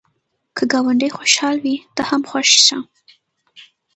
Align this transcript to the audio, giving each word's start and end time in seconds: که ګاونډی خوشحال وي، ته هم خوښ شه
که 0.55 0.63
ګاونډی 0.71 1.09
خوشحال 1.17 1.57
وي، 1.63 1.75
ته 1.95 2.01
هم 2.09 2.21
خوښ 2.29 2.49
شه 2.67 2.77